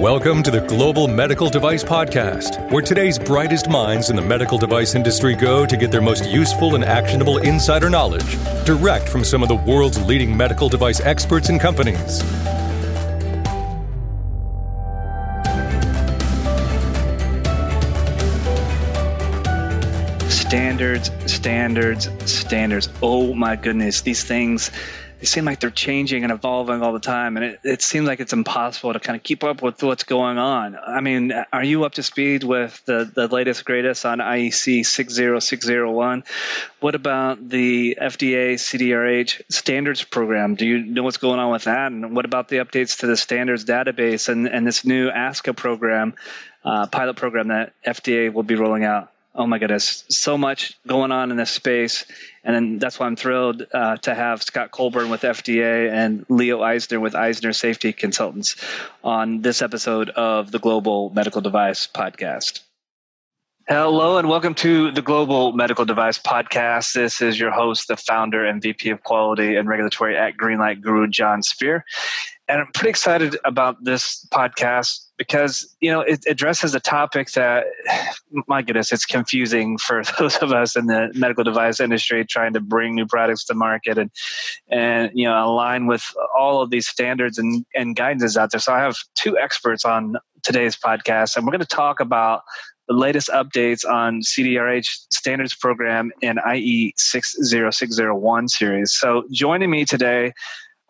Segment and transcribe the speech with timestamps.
[0.00, 4.94] Welcome to the Global Medical Device Podcast, where today's brightest minds in the medical device
[4.94, 9.50] industry go to get their most useful and actionable insider knowledge direct from some of
[9.50, 12.20] the world's leading medical device experts and companies.
[20.32, 22.88] Standards, standards, standards.
[23.02, 24.70] Oh my goodness, these things
[25.20, 28.20] they seem like they're changing and evolving all the time, and it, it seems like
[28.20, 30.76] it's impossible to kind of keep up with what's going on.
[30.76, 36.24] I mean, are you up to speed with the, the latest, greatest on IEC 60601?
[36.80, 40.54] What about the FDA CDRH standards program?
[40.54, 41.92] Do you know what's going on with that?
[41.92, 46.14] And what about the updates to the standards database and, and this new ASCA program,
[46.64, 49.12] uh, pilot program that FDA will be rolling out?
[49.32, 52.04] Oh my goodness, so much going on in this space.
[52.42, 56.60] And then that's why I'm thrilled uh, to have Scott Colburn with FDA and Leo
[56.60, 58.56] Eisner with Eisner Safety Consultants
[59.04, 62.60] on this episode of the Global Medical Device Podcast.
[63.68, 66.92] Hello and welcome to the Global Medical Device Podcast.
[66.92, 71.06] This is your host, the founder and VP of Quality and Regulatory at Greenlight Guru,
[71.06, 71.84] Jon Speer.
[72.48, 77.66] And I'm pretty excited about this podcast because you know it addresses a topic that
[78.48, 82.60] my goodness it's confusing for those of us in the medical device industry trying to
[82.60, 84.10] bring new products to market and
[84.70, 86.02] and you know align with
[86.36, 90.16] all of these standards and, and guidances out there so i have two experts on
[90.42, 92.40] today's podcast and we're going to talk about
[92.88, 98.92] the latest updates on CDRH standards program and IE 60601 series.
[98.92, 100.32] So joining me today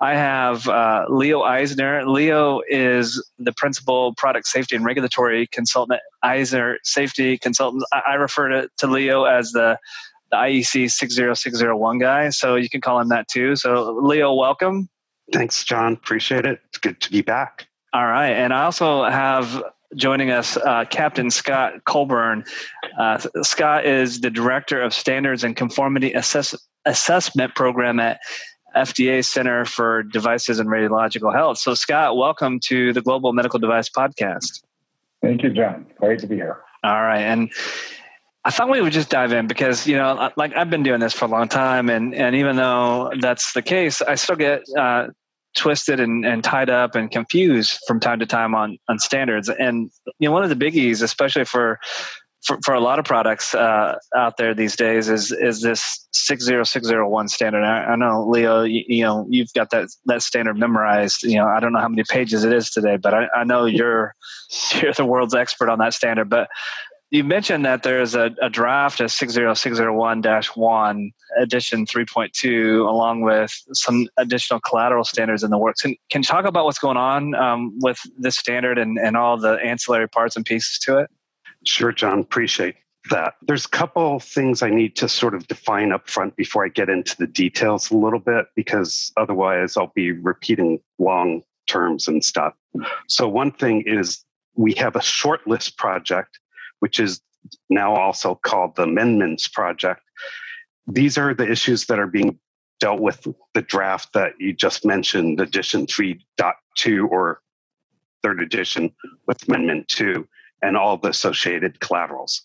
[0.01, 2.06] I have uh, Leo Eisner.
[2.06, 7.84] Leo is the principal product safety and regulatory consultant Eisner Safety Consultants.
[7.93, 9.78] I, I refer to, to Leo as the,
[10.31, 13.56] the IEC 60601 guy, so you can call him that too.
[13.56, 14.89] So, Leo, welcome.
[15.33, 15.93] Thanks, John.
[15.93, 16.61] Appreciate it.
[16.69, 17.67] It's good to be back.
[17.93, 18.31] All right.
[18.31, 19.62] And I also have
[19.97, 22.45] joining us uh, Captain Scott Colburn.
[22.98, 26.55] Uh, Scott is the Director of Standards and Conformity Assess-
[26.87, 28.21] Assessment Program at
[28.76, 31.58] FDA Center for Devices and Radiological Health.
[31.58, 34.62] So, Scott, welcome to the Global Medical Device Podcast.
[35.22, 35.86] Thank you, John.
[35.98, 36.60] Great to be here.
[36.82, 37.20] All right.
[37.20, 37.50] And
[38.44, 41.12] I thought we would just dive in because, you know, like I've been doing this
[41.12, 41.91] for a long time.
[41.91, 45.08] And, and even though that's the case, I still get uh,
[45.56, 49.50] twisted and, and tied up and confused from time to time on, on standards.
[49.50, 51.78] And, you know, one of the biggies, especially for
[52.43, 57.28] for, for a lot of products uh, out there these days is is this 60601
[57.28, 57.65] standard.
[57.65, 61.23] I, I know Leo, you, you, know you've got that that standard memorized.
[61.23, 63.67] You know I don't know how many pages it is today, but I, I know
[63.67, 64.15] you're
[64.81, 66.31] you're the world's expert on that standard.
[66.31, 66.49] But
[67.11, 74.61] you mentioned that there's a, a draft of 60601-1 edition 3.2 along with some additional
[74.61, 77.99] collateral standards in the works can, can you talk about what's going on um, with
[78.17, 81.11] this standard and, and all the ancillary parts and pieces to it
[81.66, 82.21] Sure, John.
[82.21, 82.76] Appreciate
[83.10, 83.34] that.
[83.43, 86.88] There's a couple things I need to sort of define up front before I get
[86.88, 92.54] into the details a little bit, because otherwise I'll be repeating long terms and stuff.
[93.09, 96.38] So, one thing is we have a short list project,
[96.81, 97.20] which is
[97.69, 100.03] now also called the amendments project.
[100.87, 102.38] These are the issues that are being
[102.81, 107.43] dealt with the draft that you just mentioned, edition 3.2 or
[108.22, 108.93] third edition
[109.26, 110.26] with amendment 2
[110.62, 112.43] and all the associated collaterals.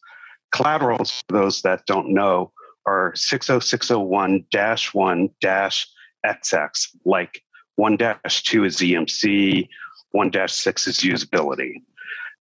[0.51, 2.51] Collaterals, for those that don't know,
[2.85, 4.45] are 60601
[4.93, 7.41] 1 XX, like
[7.75, 9.67] 1 2 is EMC,
[10.11, 11.73] 1 6 is usability.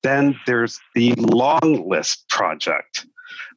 [0.04, 3.06] Then there's the long list project,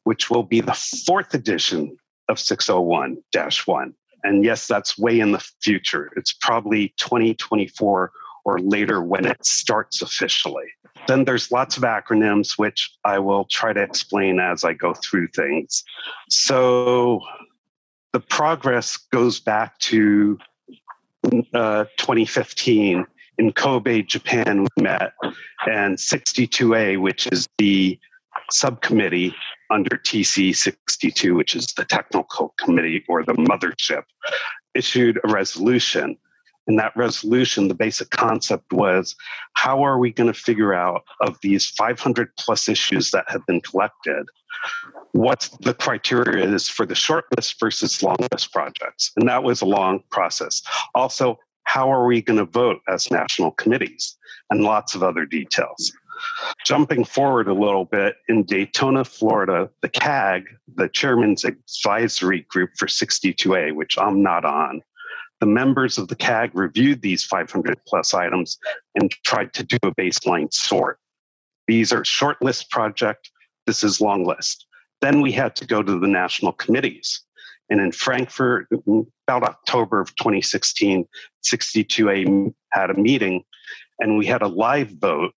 [0.04, 0.74] which will be the
[1.06, 1.96] fourth edition
[2.28, 3.18] of 601
[3.66, 3.94] 1.
[4.22, 6.10] And yes, that's way in the future.
[6.16, 8.12] It's probably 2024
[8.46, 10.66] or later when it starts officially.
[11.08, 15.28] Then there's lots of acronyms, which I will try to explain as I go through
[15.34, 15.82] things.
[16.30, 17.20] So
[18.12, 20.38] the progress goes back to
[21.52, 23.04] uh, 2015
[23.38, 25.12] in Kobe, Japan, we met,
[25.66, 27.98] and 62A, which is the
[28.50, 29.34] subcommittee
[29.70, 34.04] under TC 62, which is the technical committee or the mothership,
[34.74, 36.16] issued a resolution
[36.66, 39.14] in that resolution, the basic concept was
[39.54, 43.60] how are we going to figure out of these 500 plus issues that have been
[43.60, 44.26] collected,
[45.12, 49.12] what the criteria is for the short list versus long list projects?
[49.16, 50.62] And that was a long process.
[50.94, 54.16] Also, how are we going to vote as national committees?
[54.50, 55.92] And lots of other details.
[56.64, 60.44] Jumping forward a little bit, in Daytona, Florida, the CAG,
[60.76, 64.82] the Chairman's Advisory Group for 62A, which I'm not on,
[65.40, 68.58] the members of the CAG reviewed these 500 plus items
[68.94, 70.98] and tried to do a baseline sort.
[71.66, 73.30] These are short list project.
[73.66, 74.66] This is long list.
[75.00, 77.22] Then we had to go to the national committees.
[77.68, 78.68] And in Frankfurt,
[79.26, 81.04] about October of 2016,
[81.44, 83.42] 62A had a meeting
[83.98, 85.32] and we had a live vote.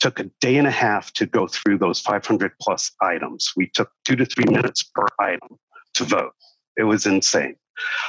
[0.00, 3.50] Took a day and a half to go through those 500 plus items.
[3.56, 5.56] We took two to three minutes per item
[5.94, 6.32] to vote.
[6.76, 7.56] It was insane.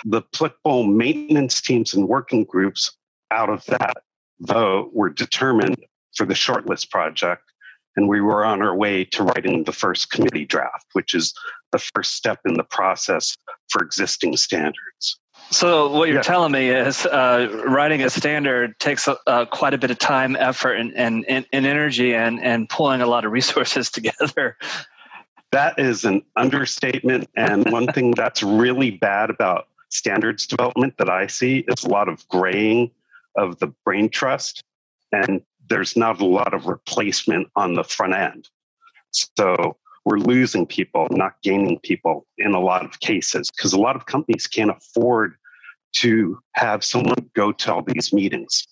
[0.05, 2.95] The applicable maintenance teams and working groups
[3.31, 3.97] out of that
[4.41, 5.77] vote were determined
[6.15, 7.43] for the shortlist project.
[7.95, 11.33] And we were on our way to writing the first committee draft, which is
[11.71, 13.35] the first step in the process
[13.69, 15.19] for existing standards.
[15.49, 16.23] So what you're yeah.
[16.23, 20.73] telling me is uh, writing a standard takes uh, quite a bit of time, effort,
[20.73, 24.57] and, and, and, energy, and, and pulling a lot of resources together.
[25.51, 27.29] That is an understatement.
[27.35, 32.09] And one thing that's really bad about standards development that I see is a lot
[32.09, 32.91] of graying
[33.37, 34.63] of the brain trust.
[35.11, 38.49] And there's not a lot of replacement on the front end.
[39.11, 43.95] So we're losing people, not gaining people in a lot of cases because a lot
[43.95, 45.35] of companies can't afford
[45.93, 48.67] to have someone go to all these meetings.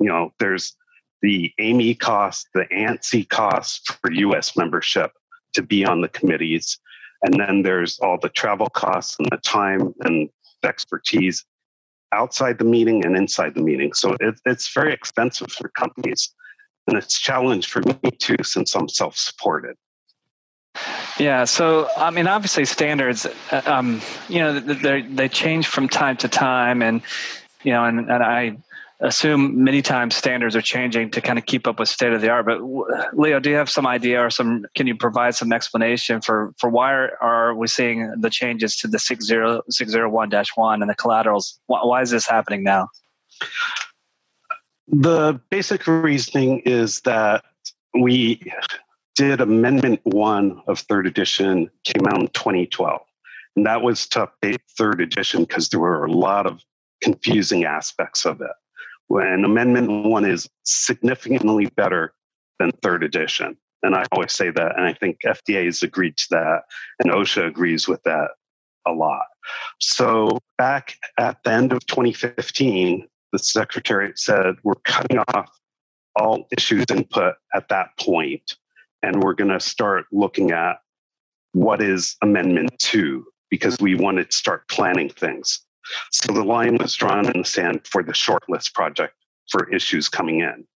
[0.00, 0.76] You know, there's
[1.22, 5.12] the AAMI cost, the ANSI cost for US membership
[5.54, 6.78] to be on the committees.
[7.22, 10.28] And then there's all the travel costs and the time and
[10.62, 11.44] expertise
[12.12, 13.92] outside the meeting and inside the meeting.
[13.92, 16.30] So it, it's very expensive for companies.
[16.86, 19.76] And it's a challenge for me too, since I'm self supported.
[21.18, 26.16] Yeah, so I mean, obviously, standards, uh, um, you know, they they change from time
[26.18, 27.00] to time, and
[27.62, 28.56] you know, and, and I
[29.04, 32.30] assume many times standards are changing to kind of keep up with state of the
[32.30, 32.46] art.
[32.46, 32.60] But
[33.16, 34.64] Leo, do you have some idea or some?
[34.74, 38.88] Can you provide some explanation for for why are, are we seeing the changes to
[38.88, 41.60] the six zero six zero one dash one and the collaterals?
[41.66, 42.88] Why, why is this happening now?
[44.88, 47.44] The basic reasoning is that
[47.94, 48.40] we
[49.14, 53.00] did Amendment One of Third Edition came out in 2012,
[53.56, 56.60] and that was to update Third Edition because there were a lot of
[57.02, 58.50] confusing aspects of it
[59.08, 62.14] when Amendment 1 is significantly better
[62.58, 63.56] than third edition.
[63.82, 66.62] And I always say that, and I think FDA has agreed to that,
[67.00, 68.30] and OSHA agrees with that
[68.86, 69.26] a lot.
[69.78, 75.50] So back at the end of 2015, the Secretariat said we're cutting off
[76.16, 78.56] all issues input at that point,
[79.02, 80.76] and we're going to start looking at
[81.52, 85.60] what is Amendment 2 because we want to start planning things.
[86.10, 89.14] So the line was drawn in the sand for the shortlist project
[89.50, 90.66] for issues coming in.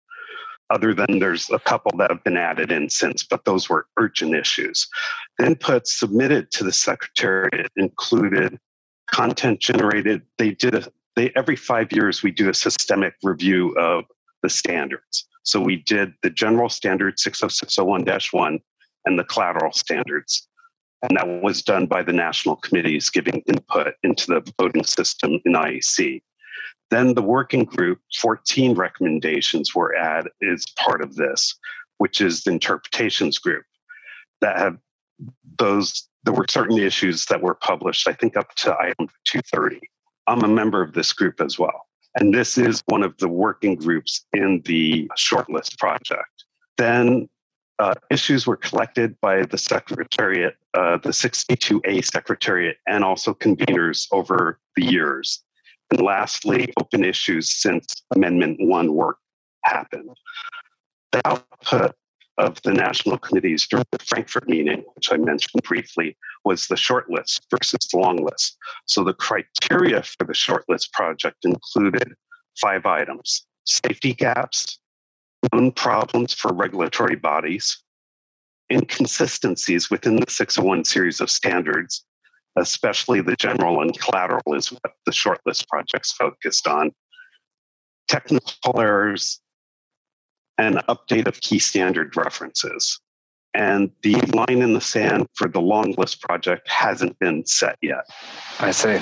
[0.70, 4.34] Other than there's a couple that have been added in since, but those were urgent
[4.34, 4.87] issues.
[5.38, 8.58] The inputs submitted to the Secretariat included
[9.10, 10.22] content generated.
[10.37, 14.05] They did a they every five years we do a systemic review of
[14.44, 15.26] the standards.
[15.43, 18.60] So we did the general standard 60601-1
[19.05, 20.46] and the collateral standards.
[21.03, 25.53] And that was done by the national committees giving input into the voting system in
[25.53, 26.23] IEC.
[26.91, 31.55] Then the working group, 14 recommendations were added as part of this,
[31.99, 33.65] which is the interpretations group
[34.41, 34.79] that have
[35.59, 39.81] those, there were certain issues that were published, I think up to item 230.
[40.27, 41.87] I'm a member of this group as well.
[42.17, 46.44] And this is one of the working groups in the shortlist project.
[46.77, 47.29] Then
[47.79, 54.58] uh, issues were collected by the Secretariat, uh, the 62A Secretariat, and also conveners over
[54.77, 55.43] the years.
[55.91, 59.19] And lastly, open issues since Amendment 1 work
[59.65, 60.11] happened.
[61.13, 61.94] The output
[62.37, 67.11] of the national committees during the Frankfurt meeting, which I mentioned briefly, was the short
[67.11, 68.56] list versus the long list.
[68.87, 72.15] So the criteria for the short list project included
[72.61, 74.79] five items safety gaps,
[75.53, 77.83] known problems for regulatory bodies,
[78.73, 82.05] inconsistencies within the 601 series of standards,
[82.57, 86.93] especially the general and collateral is what the shortlist projects focused on,
[88.09, 89.41] technical errors,
[90.59, 93.01] and update of key standard references.
[93.55, 98.05] And the line in the sand for the long list project hasn't been set yet.
[98.61, 98.99] I see.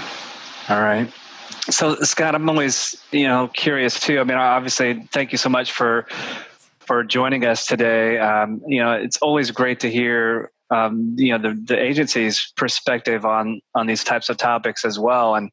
[0.69, 1.11] All right.
[1.71, 4.21] So, Scott, I'm always, you know, curious too.
[4.21, 6.07] I mean, obviously, thank you so much for
[6.81, 8.19] for joining us today.
[8.19, 13.25] Um, you know, it's always great to hear um, you know the, the agency's perspective
[13.25, 15.35] on on these types of topics as well.
[15.35, 15.51] And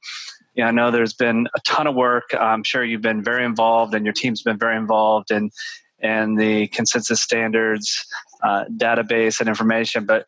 [0.53, 2.33] you know, I know there's been a ton of work.
[2.39, 5.51] I'm sure you've been very involved, and your team's been very involved in
[6.00, 8.05] and the consensus standards
[8.43, 10.05] uh, database and information.
[10.05, 10.27] But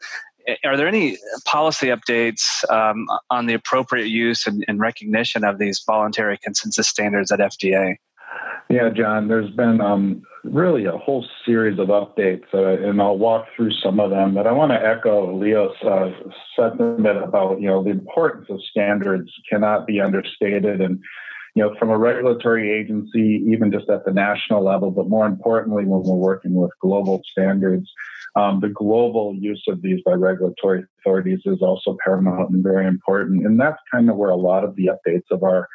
[0.63, 5.83] are there any policy updates um, on the appropriate use and, and, recognition of these
[5.85, 7.95] voluntary consensus standards at FDA?
[8.69, 13.45] Yeah, John, there's been um, really a whole series of updates, uh, and I'll walk
[13.55, 14.33] through some of them.
[14.33, 16.09] But I want to echo Leo's uh,
[16.55, 20.99] sentiment about you know the importance of standards cannot be understated, and
[21.53, 25.85] you know from a regulatory agency, even just at the national level, but more importantly
[25.85, 27.87] when we're working with global standards,
[28.35, 33.45] um, the global use of these by regulatory authorities is also paramount and very important.
[33.45, 35.67] And that's kind of where a lot of the updates of our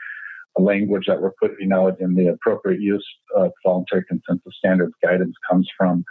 [0.59, 5.69] language that we're putting out in the appropriate use of voluntary consensus standards guidance comes
[5.77, 6.05] from.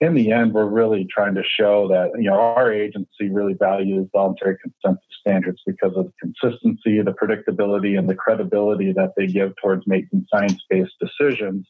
[0.00, 4.08] In the end, we're really trying to show that you know our agency really values
[4.12, 9.52] voluntary consensus standards because of the consistency, the predictability, and the credibility that they give
[9.62, 11.66] towards making science-based decisions,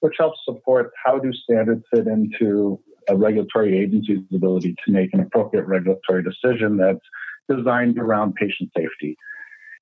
[0.00, 5.20] which helps support how do standards fit into a regulatory agency's ability to make an
[5.20, 7.00] appropriate regulatory decision that's
[7.48, 9.16] designed around patient safety.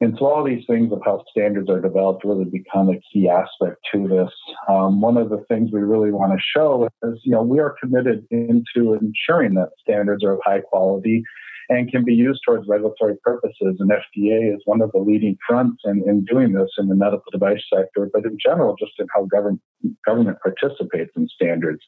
[0.01, 3.79] And so all these things of how standards are developed really become a key aspect
[3.93, 4.31] to this.
[4.69, 7.75] Um, one of the things we really want to show is, you know, we are
[7.81, 11.23] committed into ensuring that standards are of high quality
[11.69, 13.77] and can be used towards regulatory purposes.
[13.79, 17.31] And FDA is one of the leading fronts in, in doing this in the medical
[17.33, 19.63] device sector, but in general, just in how government,
[20.05, 21.81] government participates in standards.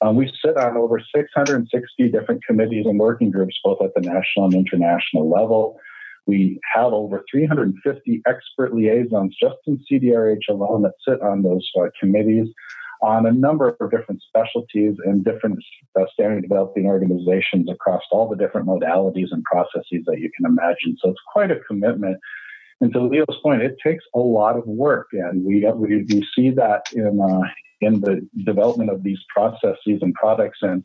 [0.00, 4.46] Um, we sit on over 660 different committees and working groups, both at the national
[4.46, 5.78] and international level.
[6.26, 11.88] We have over 350 expert liaisons just in CDRH alone that sit on those uh,
[11.98, 12.48] committees
[13.00, 15.58] on a number of different specialties and different
[15.98, 20.96] uh, standard developing organizations across all the different modalities and processes that you can imagine.
[21.00, 22.18] So it's quite a commitment.
[22.80, 26.50] And to Leo's point, it takes a lot of work, and we we, we see
[26.50, 27.48] that in uh,
[27.80, 30.84] in the development of these processes and products and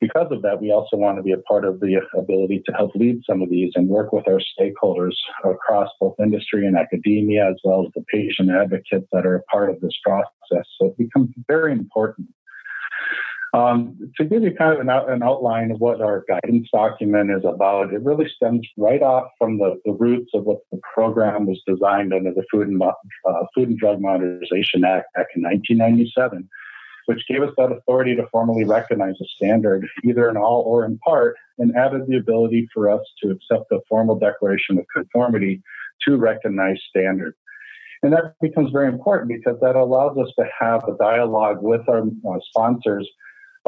[0.00, 2.94] because of that, we also want to be a part of the ability to help
[2.94, 5.14] lead some of these and work with our stakeholders
[5.44, 9.70] across both industry and academia, as well as the patient advocates that are a part
[9.70, 10.66] of this process.
[10.78, 12.28] So it becomes very important.
[13.54, 17.44] Um, to give you kind of an, an, outline of what our guidance document is
[17.46, 21.58] about, it really stems right off from the, the roots of what the program was
[21.66, 22.92] designed under the Food and, uh,
[23.54, 26.48] Food and Drug Modernization Act back in 1997
[27.08, 30.98] which gave us that authority to formally recognize a standard, either in all or in
[30.98, 35.62] part, and added the ability for us to accept a formal declaration of conformity
[36.06, 37.34] to recognize standard.
[38.02, 42.02] And that becomes very important because that allows us to have a dialogue with our
[42.02, 43.08] uh, sponsors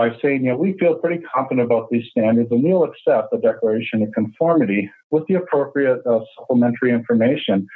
[0.00, 3.36] by saying, you know, we feel pretty confident about these standards and we'll accept the
[3.36, 7.66] declaration of conformity with the appropriate uh, supplementary information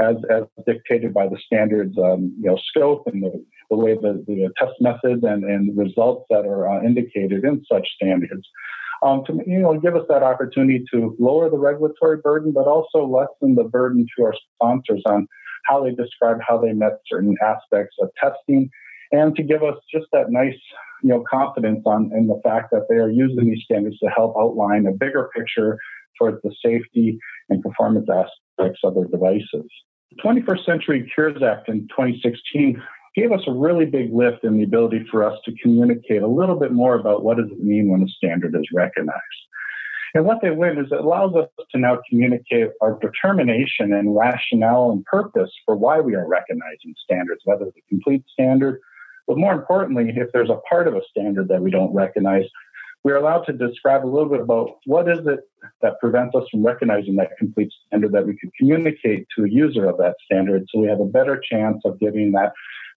[0.00, 4.24] as, as dictated by the standards, um, you know, scope and the, the way the,
[4.26, 8.48] the test methods and, and results that are uh, indicated in such standards.
[9.02, 13.04] Um, to you know, give us that opportunity to lower the regulatory burden, but also
[13.04, 15.28] lessen the burden to our sponsors on
[15.66, 18.70] how they describe how they met certain aspects of testing,
[19.14, 20.58] and to give us just that nice,
[21.02, 24.34] you know, confidence on in the fact that they are using these standards to help
[24.36, 25.78] outline a bigger picture
[26.18, 27.18] towards the safety
[27.48, 29.68] and performance aspects of their devices.
[30.10, 32.82] The 21st Century Cures Act in 2016
[33.14, 36.58] gave us a really big lift in the ability for us to communicate a little
[36.58, 39.20] bit more about what does it mean when a standard is recognized.
[40.14, 44.92] And what they win is it allows us to now communicate our determination and rationale
[44.92, 48.80] and purpose for why we are recognizing standards, whether it's a complete standard,
[49.26, 52.44] but more importantly, if there's a part of a standard that we don't recognize,
[53.04, 55.40] we're allowed to describe a little bit about what is it
[55.82, 59.86] that prevents us from recognizing that complete standard that we could communicate to a user
[59.86, 62.52] of that standard so we have a better chance of getting that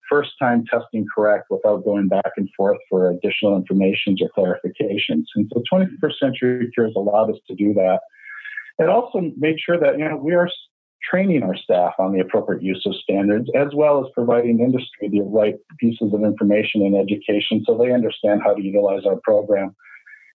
[0.09, 5.25] first time testing correct without going back and forth for additional informations or clarifications.
[5.35, 7.99] And so 21st Century Cures allowed us to do that.
[8.79, 10.49] It also made sure that you know we are
[11.09, 15.21] training our staff on the appropriate use of standards, as well as providing industry the
[15.21, 19.75] right pieces of information and education so they understand how to utilize our program.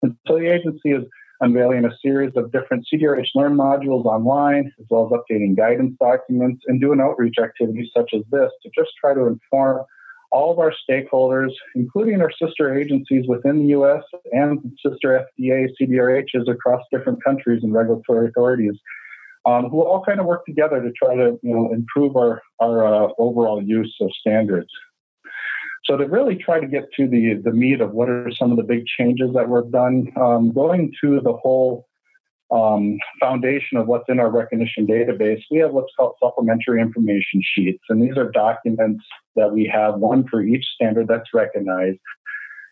[0.02, 1.05] And so the agency is
[1.41, 6.62] unveiling a series of different CDRH Learn modules online, as well as updating guidance documents
[6.67, 9.85] and doing outreach activities such as this to just try to inform
[10.31, 14.02] all of our stakeholders, including our sister agencies within the US
[14.33, 18.75] and sister FDA CDRHs across different countries and regulatory authorities,
[19.44, 22.84] um, who all kind of work together to try to you know, improve our, our
[22.87, 24.70] uh, overall use of standards.
[25.84, 28.56] So to really try to get to the the meat of what are some of
[28.56, 31.88] the big changes that were done, um, going to the whole
[32.52, 37.82] um, foundation of what's in our recognition database, we have what's called supplementary information sheets,
[37.88, 41.99] and these are documents that we have one for each standard that's recognized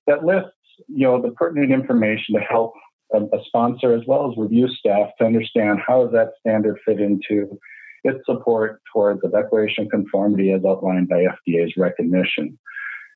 [0.07, 0.51] that lists
[0.87, 2.75] you know the pertinent information to help
[3.13, 7.01] a, a sponsor as well as review staff to understand how does that standard fit
[7.01, 7.59] into
[8.05, 12.59] its support towards the declaration of conformity as outlined by FDA's recognition.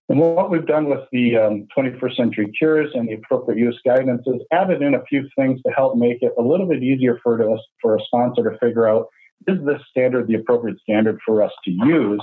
[0.09, 4.23] And what we've done with the um, 21st Century Cures and the appropriate use guidance
[4.27, 7.41] is added in a few things to help make it a little bit easier for
[7.51, 9.07] us for a sponsor to figure out
[9.47, 12.21] is this standard the appropriate standard for us to use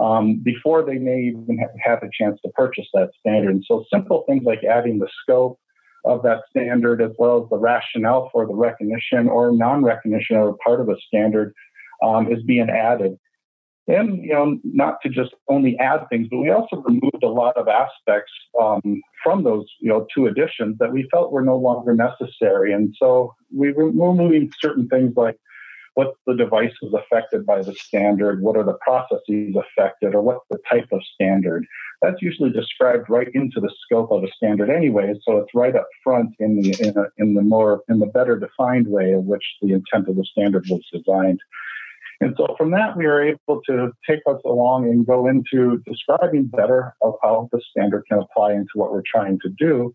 [0.00, 3.54] um, before they may even have a chance to purchase that standard.
[3.54, 5.60] And so simple things like adding the scope
[6.04, 10.80] of that standard as well as the rationale for the recognition or non-recognition or part
[10.80, 11.54] of a standard
[12.02, 13.18] um, is being added.
[13.86, 17.56] And you know, not to just only add things, but we also removed a lot
[17.58, 21.94] of aspects um, from those you know two additions that we felt were no longer
[21.94, 22.72] necessary.
[22.72, 25.36] And so we were removing certain things like
[25.94, 30.44] what the device is affected by the standard, what are the processes affected, or what's
[30.50, 31.66] the type of standard.
[32.02, 35.88] That's usually described right into the scope of a standard anyway, so it's right up
[36.02, 39.44] front in the in, a, in the more in the better defined way in which
[39.62, 41.40] the intent of the standard was designed.
[42.20, 46.44] And so from that, we are able to take us along and go into describing
[46.44, 49.94] better of how the standard can apply into what we're trying to do.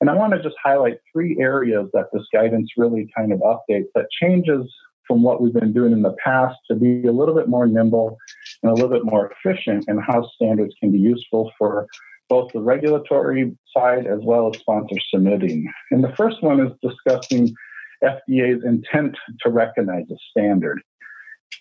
[0.00, 3.88] And I want to just highlight three areas that this guidance really kind of updates
[3.94, 4.70] that changes
[5.06, 8.16] from what we've been doing in the past to be a little bit more nimble
[8.62, 11.86] and a little bit more efficient in how standards can be useful for
[12.28, 15.72] both the regulatory side as well as sponsor submitting.
[15.90, 17.54] And the first one is discussing
[18.02, 20.82] FDA's intent to recognize a standard.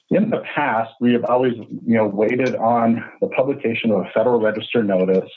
[0.09, 4.39] In the past, we have always, you know, waited on the publication of a Federal
[4.39, 5.29] Register notice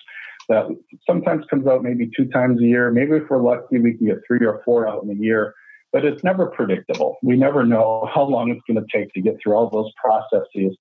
[0.49, 0.67] that
[1.07, 2.91] sometimes comes out maybe two times a year.
[2.91, 5.55] Maybe if we're lucky, we can get three or four out in a year
[5.93, 7.19] but it's never predictable.
[7.23, 10.77] We never know how long it's going to take to get through all those processes.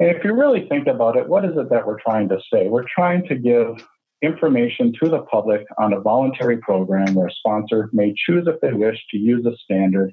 [0.00, 2.68] And if you really think about it, what is it that we're trying to say?
[2.68, 3.84] We're trying to give
[4.22, 8.72] information to the public on a voluntary program where a sponsor may choose if they
[8.72, 10.12] wish to use a standard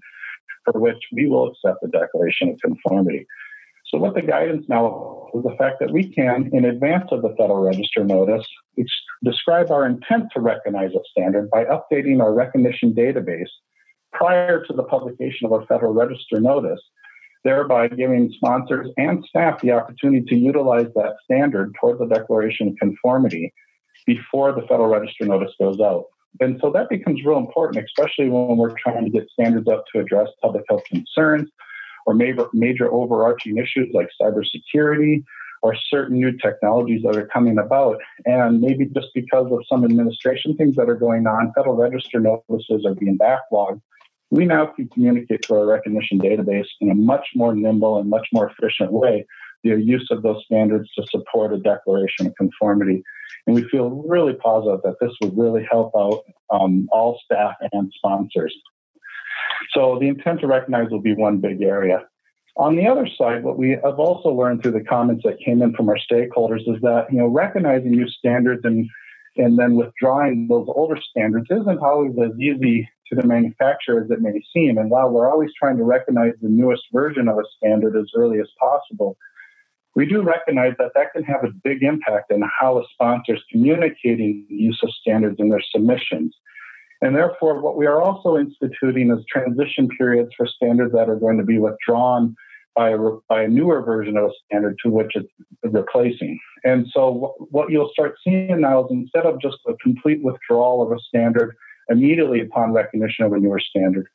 [0.63, 3.25] for which we will accept the declaration of conformity.
[3.87, 7.35] So, what the guidance now is the fact that we can, in advance of the
[7.37, 8.45] Federal Register notice,
[9.23, 13.49] describe our intent to recognize a standard by updating our recognition database
[14.17, 16.81] prior to the publication of a Federal Register notice,
[17.43, 22.75] thereby giving sponsors and staff the opportunity to utilize that standard toward the declaration of
[22.77, 23.53] conformity
[24.05, 26.05] before the Federal Register notice goes out.
[26.39, 30.01] And so that becomes real important, especially when we're trying to get standards up to
[30.01, 31.49] address public health concerns
[32.05, 35.23] or major, major overarching issues like cybersecurity
[35.61, 37.97] or certain new technologies that are coming about.
[38.25, 42.85] And maybe just because of some administration things that are going on, Federal Register notices
[42.85, 43.81] are being backlogged
[44.31, 48.27] we now can communicate to our recognition database in a much more nimble and much
[48.33, 49.25] more efficient way
[49.65, 53.03] the use of those standards to support a declaration of conformity.
[53.47, 57.91] And we feel really positive that this would really help out um, all staff and
[57.97, 58.55] sponsors.
[59.71, 62.05] So the intent to recognize will be one big area.
[62.57, 65.73] On the other side, what we have also learned through the comments that came in
[65.73, 68.87] from our stakeholders is that you know recognizing new standards and
[69.35, 74.21] and then withdrawing those older standards isn't always as easy to the manufacturer as it
[74.21, 74.77] may seem.
[74.77, 78.39] And while we're always trying to recognize the newest version of a standard as early
[78.39, 79.17] as possible,
[79.95, 83.41] we do recognize that that can have a big impact on how a sponsor is
[83.51, 86.35] communicating the use of standards in their submissions.
[87.01, 91.37] And therefore, what we are also instituting is transition periods for standards that are going
[91.37, 92.35] to be withdrawn
[92.75, 92.97] by a,
[93.29, 95.29] by a newer version of a standard to which it's
[95.63, 96.39] replacing.
[96.63, 100.91] And so, what you'll start seeing now is instead of just a complete withdrawal of
[100.91, 101.55] a standard
[101.89, 104.07] immediately upon recognition of a newer standard.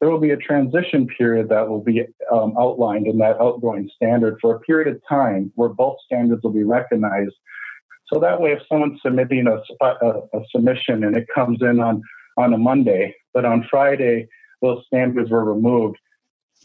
[0.00, 4.36] There will be a transition period that will be um, outlined in that outgoing standard
[4.40, 7.34] for a period of time where both standards will be recognized.
[8.12, 12.02] So that way, if someone's submitting a, a, a submission and it comes in on,
[12.36, 14.28] on a Monday, but on Friday
[14.62, 15.96] those standards were removed,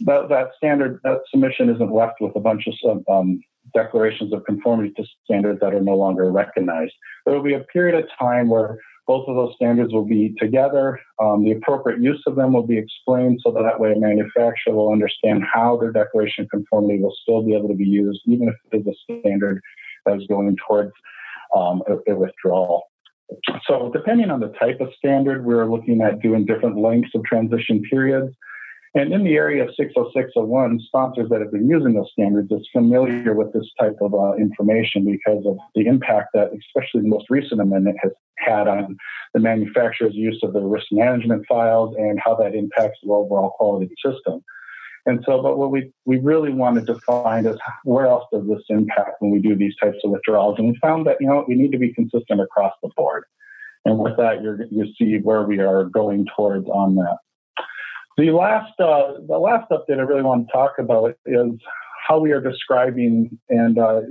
[0.02, 3.41] that, that standard, that submission isn't left with a bunch of um,
[3.74, 6.93] declarations of conformity to standards that are no longer recognized.
[7.26, 8.80] There will be a period of time where
[9.12, 10.97] both of those standards will be together.
[11.21, 14.74] Um, the appropriate use of them will be explained so that, that way a manufacturer
[14.74, 18.56] will understand how their declaration conformity will still be able to be used, even if
[18.71, 19.62] it is a standard
[20.06, 20.93] that is going towards
[21.54, 22.84] um, a, a withdrawal.
[23.67, 27.82] So, depending on the type of standard, we're looking at doing different lengths of transition
[27.89, 28.34] periods.
[28.93, 33.34] And in the area of 60601, sponsors that have been using those standards is familiar
[33.34, 37.62] with this type of uh, information because of the impact that, especially the most recent
[37.62, 38.97] amendment, has had on
[39.34, 43.89] the manufacturer's use of the risk management files and how that impacts the overall quality
[44.06, 44.43] system.
[45.06, 48.62] And so, but what we, we really wanted to find is where else does this
[48.69, 50.60] impact when we do these types of withdrawals?
[50.60, 53.23] And we found that, you know, we need to be consistent across the board.
[53.86, 57.17] And with that, you you see where we are going towards on that.
[58.17, 61.52] The last uh, the last update I really want to talk about is
[62.08, 64.02] how we are describing and uh,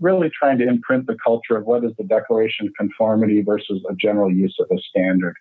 [0.00, 3.94] really trying to imprint the culture of what is the declaration of conformity versus a
[3.94, 5.36] general use of a standard.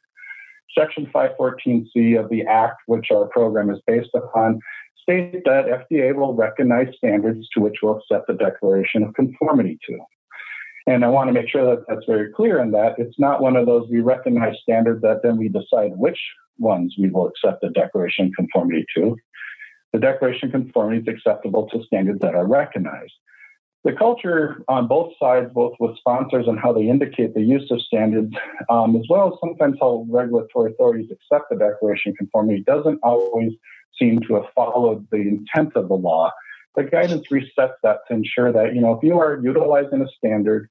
[0.77, 4.59] Section 514C of the Act, which our program is based upon,
[5.01, 9.97] states that FDA will recognize standards to which we'll accept the declaration of conformity to.
[10.87, 13.55] And I want to make sure that that's very clear in that it's not one
[13.55, 16.19] of those we recognize standards that then we decide which
[16.59, 19.15] ones we will accept the declaration conformity to.
[19.93, 23.13] The declaration conformity is acceptable to standards that are recognized.
[23.85, 27.81] The culture on both sides, both with sponsors and how they indicate the use of
[27.81, 28.35] standards,
[28.69, 33.53] um, as well as sometimes how regulatory authorities accept the declaration conformity, doesn't always
[33.97, 36.29] seem to have followed the intent of the law.
[36.75, 40.69] The guidance resets that to ensure that, you know, if you are utilizing a standard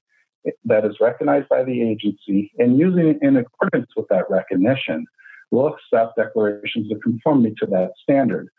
[0.65, 5.05] that is recognized by the agency and using it in accordance with that recognition,
[5.51, 8.49] we'll accept declarations of conformity to that standard.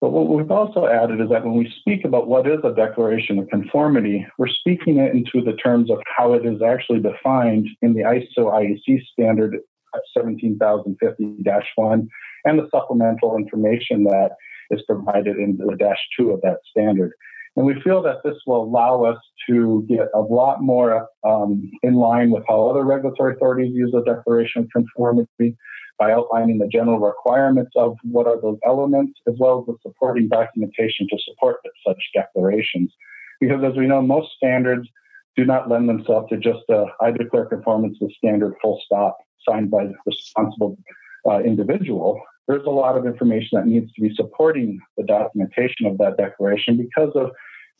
[0.00, 3.38] But what we've also added is that when we speak about what is a declaration
[3.38, 7.94] of conformity, we're speaking it into the terms of how it is actually defined in
[7.94, 9.56] the ISO IEC standard
[10.16, 12.08] 17050-1
[12.44, 14.32] and the supplemental information that
[14.70, 17.12] is provided in the dash two of that standard.
[17.56, 21.94] And we feel that this will allow us to get a lot more um, in
[21.94, 25.56] line with how other regulatory authorities use the declaration of conformity
[25.98, 30.28] by outlining the general requirements of what are those elements, as well as the supporting
[30.28, 32.92] documentation to support such declarations.
[33.40, 34.88] Because as we know, most standards
[35.36, 39.70] do not lend themselves to just a I declare conformance with standard full stop signed
[39.70, 40.78] by the responsible
[41.28, 42.20] uh, individual.
[42.46, 46.76] There's a lot of information that needs to be supporting the documentation of that declaration
[46.76, 47.30] because of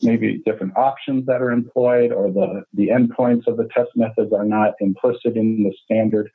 [0.03, 4.45] maybe different options that are employed or the, the endpoints of the test methods are
[4.45, 6.31] not implicit in the standard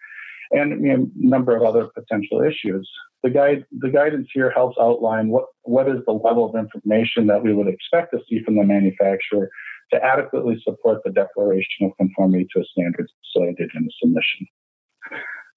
[0.51, 2.89] and a number of other potential issues.
[3.23, 7.43] The guide, the guidance here helps outline what, what is the level of information that
[7.43, 9.49] we would expect to see from the manufacturer
[9.91, 14.47] to adequately support the declaration of conformity to a standard cited in the submission.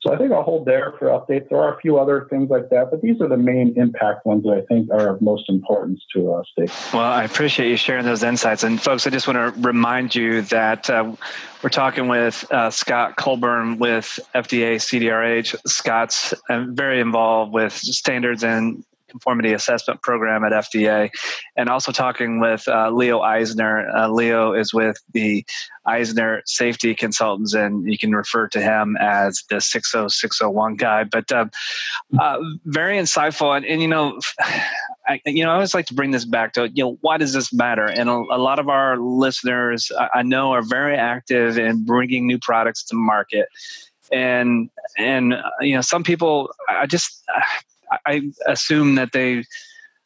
[0.02, 1.48] So I think I'll hold there for updates.
[1.48, 4.42] There are a few other things like that, but these are the main impact ones
[4.42, 6.50] that I think are of most importance to us.
[6.92, 8.64] Well, I appreciate you sharing those insights.
[8.64, 11.14] And folks, I just want to remind you that uh,
[11.62, 15.54] we're talking with uh, Scott Colburn with FDA CDRH.
[15.68, 21.10] Scott's uh, very involved with standards and conformity assessment program at FDA,
[21.56, 23.88] and also talking with uh, Leo Eisner.
[23.96, 25.44] Uh, Leo is with the
[25.86, 31.04] Eisner Safety Consultants, and you can refer to him as the 60601 guy.
[31.04, 31.46] But uh,
[32.18, 34.18] uh, very insightful, and, and you know.
[35.08, 37.32] I, you know, I always like to bring this back to you know why does
[37.32, 37.86] this matter?
[37.86, 42.24] And a, a lot of our listeners, I, I know, are very active in bringing
[42.24, 43.48] new products to market
[44.12, 47.24] and and uh, you know some people i just
[48.06, 49.44] I assume that they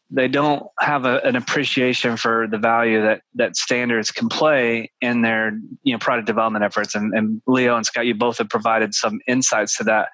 [0.08, 5.22] they don't have a, an appreciation for the value that that standards can play in
[5.22, 6.94] their you know product development efforts.
[6.94, 10.08] And, and Leo and Scott, you both have provided some insights to that.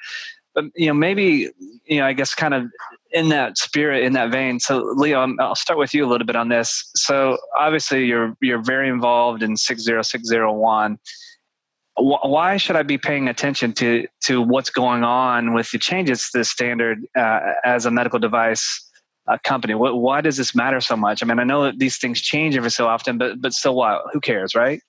[0.54, 1.50] But you know, maybe
[1.84, 2.64] you know, I guess kind of
[3.10, 4.60] in that spirit, in that vein.
[4.60, 6.90] So, Leo, I'll start with you a little bit on this.
[6.94, 10.98] So, obviously, you're you're very involved in six zero six zero one
[11.96, 16.38] why should I be paying attention to to what's going on with the changes to
[16.38, 18.90] the standard uh, as a medical device
[19.28, 19.74] uh, company?
[19.74, 21.22] What, why does this matter so much?
[21.22, 24.04] I mean, I know that these things change every so often, but but still, what?
[24.12, 24.80] Who cares, right?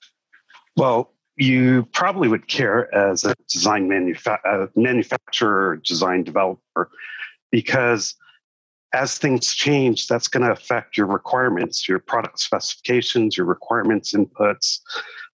[0.77, 6.89] Well, you probably would care as a design manufa- uh, manufacturer, design developer,
[7.51, 8.15] because
[8.93, 14.79] as things change, that's going to affect your requirements, your product specifications, your requirements, inputs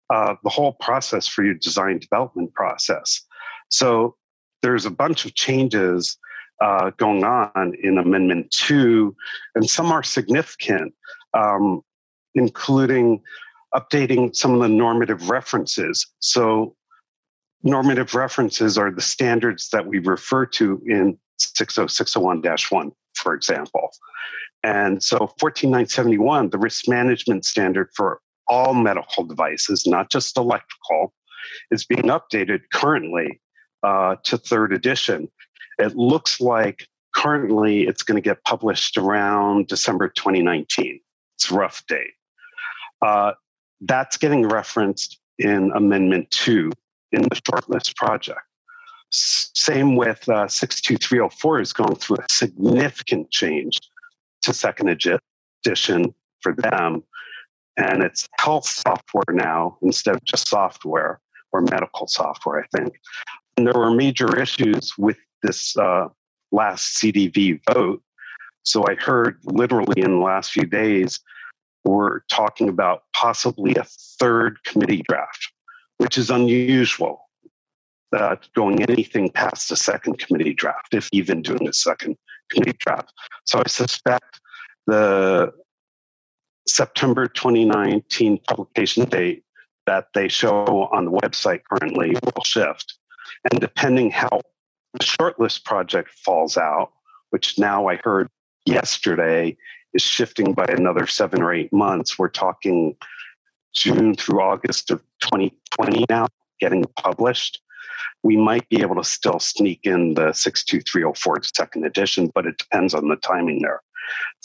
[0.10, 3.22] uh, the whole process for your design development process.
[3.70, 4.16] So
[4.62, 6.18] there's a bunch of changes
[6.62, 9.16] uh, going on in Amendment 2,
[9.56, 10.94] and some are significant,
[11.34, 11.82] um,
[12.36, 13.22] including
[13.74, 16.06] updating some of the normative references.
[16.20, 16.76] So,
[17.64, 23.90] normative references are the standards that we refer to in 60601 1, for example.
[24.64, 28.20] And so 14971, the risk management standard for
[28.50, 31.14] all medical devices, not just electrical,
[31.72, 33.40] is being updated currently
[33.84, 35.30] uh, to third edition.
[35.78, 41.00] It looks like currently it's going to get published around December 2019.
[41.38, 42.12] It's rough date.
[43.06, 43.34] Uh,
[43.82, 46.72] that's getting referenced in Amendment 2
[47.14, 48.42] in the shortlist project.
[49.12, 53.80] Same with uh, 62304 is going through a significant change
[54.42, 57.04] to second edition for them
[57.80, 61.20] and it's health software now instead of just software
[61.52, 63.00] or medical software, I think.
[63.58, 66.08] And there were major issues with this uh,
[66.52, 68.02] last CDV vote.
[68.64, 71.20] So I heard literally in the last few days,
[71.86, 73.86] we're talking about possibly a
[74.20, 75.52] third committee draft,
[75.98, 77.26] which is unusual.
[78.12, 82.18] Uh, going anything past a second committee draft, if even doing a second
[82.50, 83.14] committee draft.
[83.46, 84.40] So I suspect
[84.88, 85.54] the
[86.70, 89.44] September 2019 publication date
[89.86, 92.98] that they show on the website currently will shift.
[93.52, 94.42] And depending how
[94.94, 96.92] the shortlist project falls out,
[97.32, 98.30] which now I heard
[98.66, 99.58] yesterday
[99.94, 102.96] is shifting by another seven or eight months, we're talking
[103.74, 106.28] June through August of 2020 now,
[106.60, 107.62] getting published.
[108.24, 112.94] We might be able to still sneak in the 62304 second edition, but it depends
[112.94, 113.82] on the timing there.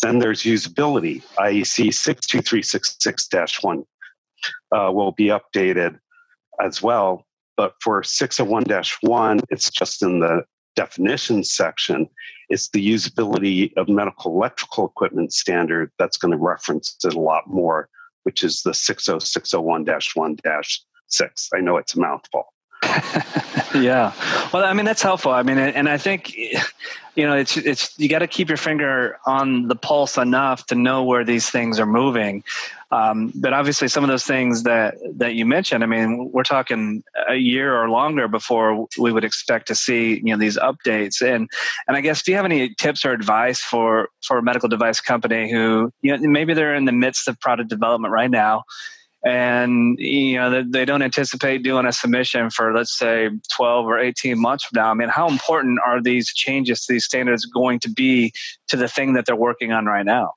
[0.03, 1.22] Then there's usability.
[1.38, 3.85] IEC 62366 1
[4.72, 5.98] uh, will be updated
[6.61, 7.27] as well.
[7.57, 8.64] But for 601
[9.03, 10.44] 1, it's just in the
[10.77, 12.09] definition section.
[12.48, 17.44] It's the usability of medical electrical equipment standard that's going to reference it a lot
[17.46, 17.88] more,
[18.24, 20.37] which is the 60601 1
[21.07, 21.50] 6.
[21.55, 22.54] I know it's a mouthful.
[23.75, 24.12] yeah.
[24.53, 25.33] Well, I mean, that's helpful.
[25.33, 29.18] I mean, and I think, you know, it's, it's, you got to keep your finger
[29.27, 32.44] on the pulse enough to know where these things are moving.
[32.90, 37.03] Um, but obviously some of those things that, that you mentioned, I mean, we're talking
[37.29, 41.20] a year or longer before we would expect to see, you know, these updates.
[41.20, 41.49] And,
[41.88, 45.01] and I guess, do you have any tips or advice for, for a medical device
[45.01, 48.64] company who, you know, maybe they're in the midst of product development right now
[49.24, 54.38] and you know they don't anticipate doing a submission for let's say 12 or 18
[54.38, 54.90] months from now.
[54.90, 58.32] I mean how important are these changes to these standards going to be
[58.68, 60.32] to the thing that they're working on right now?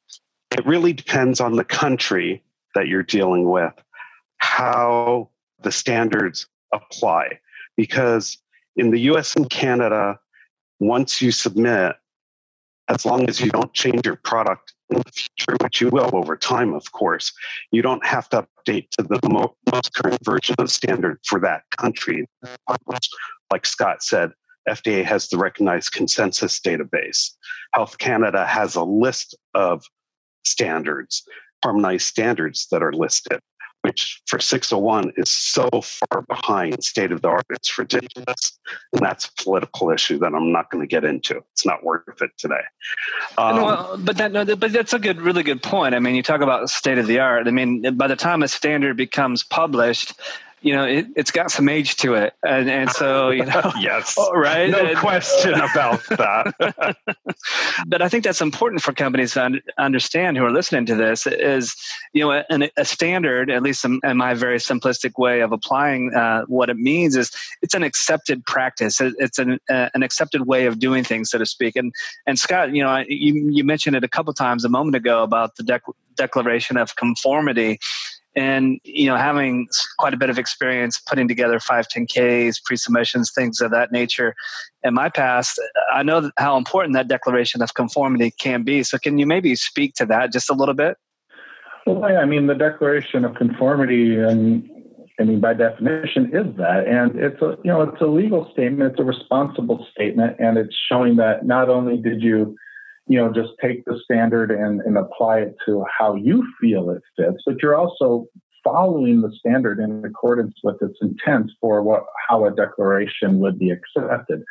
[0.51, 2.41] It really depends on the country
[2.75, 3.73] that you're dealing with
[4.37, 5.29] how
[5.63, 7.39] the standards apply.
[7.75, 8.37] Because
[8.75, 10.17] in the us and canada
[10.79, 11.95] once you submit
[12.87, 16.91] as long as you don't change your product future, which you will over time, of
[16.91, 17.31] course,
[17.71, 21.63] you don't have to update to the mo- most current version of standard for that
[21.77, 22.27] country.
[23.51, 24.31] Like Scott said,
[24.67, 27.31] FDA has the recognized consensus database.
[27.73, 29.83] Health Canada has a list of
[30.45, 31.23] standards,
[31.63, 33.39] harmonized standards that are listed
[33.87, 38.59] which for 601 is so far behind state of the art, it's ridiculous.
[38.91, 41.37] And that's a political issue that I'm not going to get into.
[41.53, 42.55] It's not worth it today.
[43.37, 45.95] Um, but that, no, but that's a good, really good point.
[45.95, 47.47] I mean, you talk about state of the art.
[47.47, 50.13] I mean, by the time a standard becomes published,
[50.61, 52.33] you know, it, has got some age to it.
[52.43, 54.69] And, and so, you know, yes, right.
[54.69, 56.97] No and, question about that.
[57.87, 61.27] but I think that's important for companies to un- understand who are listening to this
[61.27, 61.75] is,
[62.13, 66.13] you know, a, a standard, at least in, in, my very simplistic way of applying
[66.15, 68.99] uh, what it means is it's an accepted practice.
[68.99, 71.75] it's an, uh, an accepted way of doing things, so to speak.
[71.75, 71.93] And,
[72.25, 75.55] and Scott, you know, you, you mentioned it a couple times a moment ago about
[75.55, 77.79] the dec- declaration of conformity
[78.37, 83.71] and you know having quite a bit of experience putting together 510ks pre-submissions things of
[83.71, 84.35] that nature
[84.83, 85.59] in my past
[85.91, 88.83] i know how important that declaration of conformity can be.
[88.83, 90.97] So can you maybe speak to that just a little bit?
[91.85, 94.69] Well yeah, i mean the declaration of conformity and
[95.19, 98.91] I mean, by definition, is that, and it's a you know it's a legal statement,
[98.91, 102.55] it's a responsible statement, and it's showing that not only did you
[103.07, 107.01] you know, just take the standard and, and apply it to how you feel it
[107.15, 108.25] fits, but you're also
[108.63, 113.71] following the standard in accordance with its intent for what how a declaration would be
[113.71, 114.43] accepted.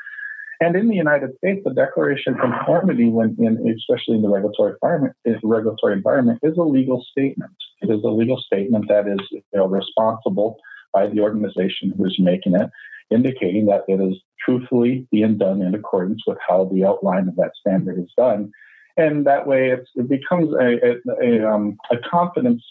[0.59, 5.15] And in the United States, the declaration conformity, when in, especially in the regulatory environment,
[5.43, 7.53] regulatory environment, is a legal statement.
[7.83, 10.57] It is a legal statement that is you know, responsible
[10.95, 12.71] by the organization who's making it,
[13.11, 17.53] indicating that it is truthfully being done in accordance with how the outline of that
[17.59, 18.51] standard is done.
[18.97, 22.63] And that way it becomes a, a, a, um, a confidence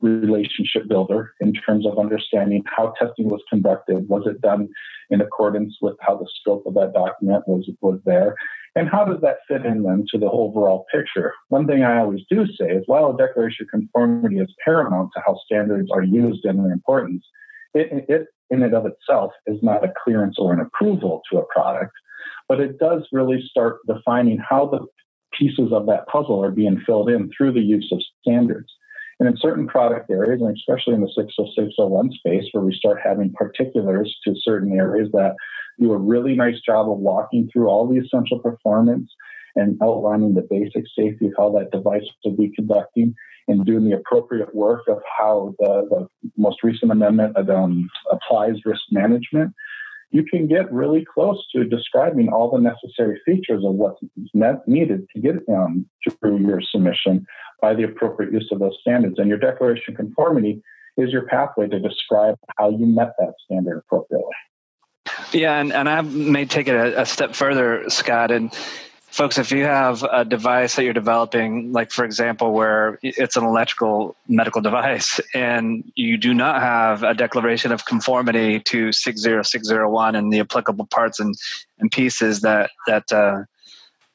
[0.00, 4.08] relationship builder in terms of understanding how testing was conducted.
[4.08, 4.68] Was it done
[5.10, 8.36] in accordance with how the scope of that document was, was there?
[8.74, 11.32] And how does that fit in then to the overall picture?
[11.48, 15.22] One thing I always do say is while a declaration of conformity is paramount to
[15.24, 17.24] how standards are used and their importance,
[17.72, 21.46] it, it in and of itself is not a clearance or an approval to a
[21.46, 21.92] product,
[22.48, 24.86] but it does really start defining how the
[25.38, 28.72] pieces of that puzzle are being filled in through the use of standards.
[29.18, 33.32] And in certain product areas, and especially in the 60601 space, where we start having
[33.32, 35.34] particulars to certain areas that
[35.80, 39.10] do a really nice job of walking through all the essential performance
[39.54, 43.14] and outlining the basic safety of how that device will be conducting
[43.48, 48.82] and doing the appropriate work of how the, the most recent amendment um, applies risk
[48.90, 49.52] management.
[50.10, 54.00] you can get really close to describing all the necessary features of what's
[54.66, 55.86] needed to get um,
[56.20, 57.26] through your submission
[57.60, 59.18] by the appropriate use of those standards.
[59.18, 60.62] And your declaration conformity
[60.96, 64.32] is your pathway to describe how you met that standard appropriately.
[65.32, 68.52] Yeah, and, and I may take it a, a step further, Scott, and
[69.16, 73.44] folks, if you have a device that you're developing, like for example, where it's an
[73.44, 80.30] electrical medical device and you do not have a declaration of conformity to 60601 and
[80.30, 81.34] the applicable parts and,
[81.78, 83.44] and pieces that, that uh,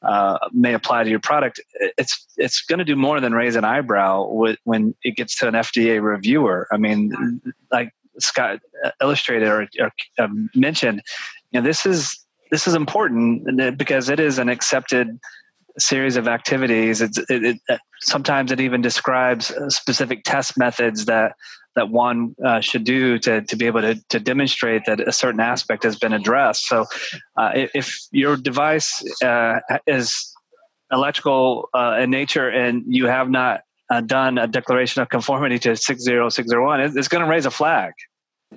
[0.06, 1.60] uh, may apply to your product,
[1.98, 4.24] it's it's going to do more than raise an eyebrow
[4.64, 6.66] when it gets to an FDA reviewer.
[6.72, 8.58] I mean, like Scott
[9.00, 11.02] illustrated or, or uh, mentioned,
[11.52, 12.21] you know, this is
[12.52, 15.18] this is important because it is an accepted
[15.78, 17.00] series of activities.
[17.00, 17.58] It, it,
[18.00, 21.32] sometimes it even describes uh, specific test methods that
[21.74, 25.40] that one uh, should do to, to be able to, to demonstrate that a certain
[25.40, 26.66] aspect has been addressed.
[26.66, 26.84] So,
[27.38, 30.34] uh, if your device uh, is
[30.92, 35.74] electrical uh, in nature and you have not uh, done a declaration of conformity to
[35.74, 37.94] 60601, it's going to raise a flag.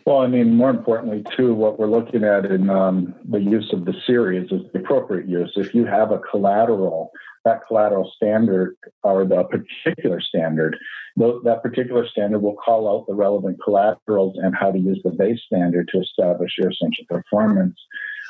[0.05, 3.85] Well, I mean, more importantly, too, what we're looking at in um, the use of
[3.85, 5.53] the series is the appropriate use.
[5.55, 7.11] If you have a collateral,
[7.43, 10.77] that collateral standard or the particular standard,
[11.17, 15.39] that particular standard will call out the relevant collaterals and how to use the base
[15.45, 17.79] standard to establish your essential performance.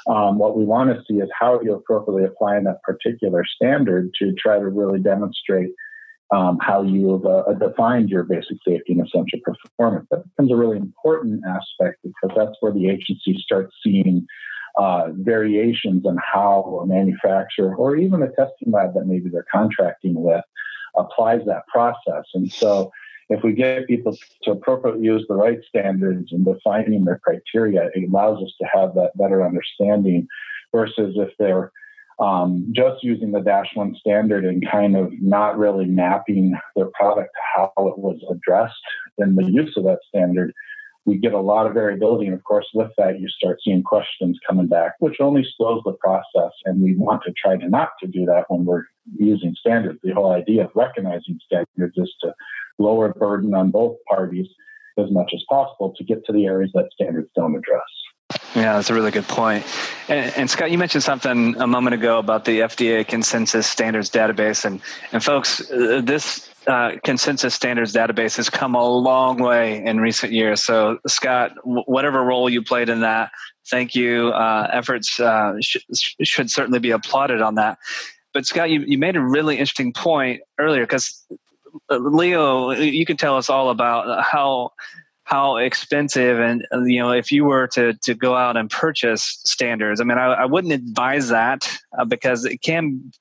[0.08, 4.12] Um, what we want to see is how are you appropriately apply that particular standard
[4.20, 5.70] to try to really demonstrate
[6.32, 10.08] um, how you've uh, defined your basic safety and essential performance.
[10.12, 14.26] That becomes a really important aspect because that's where the agency starts seeing
[14.78, 20.22] uh, variations in how a manufacturer or even a testing lab that maybe they're contracting
[20.22, 20.44] with
[20.98, 22.26] applies that process.
[22.34, 22.92] And so,
[23.28, 28.08] if we get people to appropriately use the right standards and defining their criteria, it
[28.08, 30.28] allows us to have that better understanding
[30.72, 31.72] versus if they're
[32.20, 37.30] um, just using the Dash 1 standard and kind of not really mapping their product
[37.34, 38.74] to how it was addressed
[39.18, 40.54] in the use of that standard,
[41.06, 42.26] we get a lot of variability.
[42.26, 45.94] And of course, with that, you start seeing questions coming back, which only slows the
[45.94, 46.52] process.
[46.66, 48.86] And we want to try to not to do that when we're
[49.18, 50.00] using standards.
[50.04, 52.34] The whole idea of recognizing standards is to
[52.80, 54.48] lower burden on both parties
[54.98, 57.82] as much as possible to get to the areas that standards don't address.
[58.56, 59.66] Yeah, that's a really good point.
[60.08, 64.64] And, and, Scott, you mentioned something a moment ago about the FDA consensus standards database,
[64.64, 64.80] and
[65.12, 70.32] and folks, uh, this uh, consensus standards database has come a long way in recent
[70.32, 70.64] years.
[70.64, 73.30] So, Scott, w- whatever role you played in that,
[73.70, 74.30] thank you.
[74.30, 75.78] Uh, efforts uh, sh-
[76.24, 77.78] should certainly be applauded on that.
[78.34, 81.26] But Scott, you, you made a really interesting point earlier because
[81.90, 84.72] uh, Leo, you can tell us all about how
[85.26, 90.00] how expensive and you know if you were to to go out and purchase standards.
[90.00, 93.12] I mean i, I wouldn't advise that uh, because it can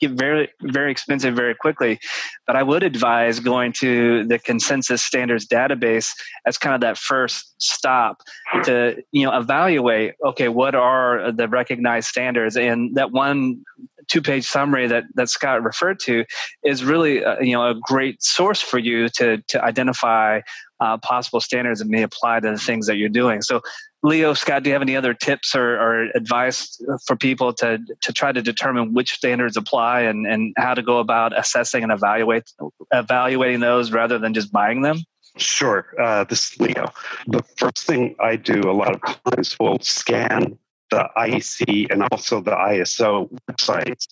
[0.00, 1.98] get very very expensive very quickly.
[2.46, 6.10] But i would advise going to the consensus standards database
[6.46, 8.22] as kind of that first stop
[8.64, 12.56] to you know evaluate okay what are the recognized standards?
[12.56, 13.64] And that one
[14.08, 16.24] two page summary that, that Scott referred to
[16.62, 20.40] is really uh, you know a great source for you to to identify
[20.84, 23.40] uh, possible standards that may apply to the things that you're doing.
[23.40, 23.62] So,
[24.02, 28.12] Leo, Scott, do you have any other tips or, or advice for people to to
[28.12, 32.44] try to determine which standards apply and, and how to go about assessing and evaluate
[32.92, 34.98] evaluating those rather than just buying them?
[35.38, 35.86] Sure.
[35.98, 36.92] Uh, this is Leo.
[37.28, 40.58] The first thing I do a lot of times will scan
[40.90, 44.06] the IEC and also the ISO websites,